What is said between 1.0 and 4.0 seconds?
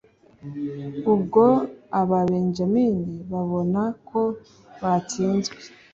ubwo ababenyamini babona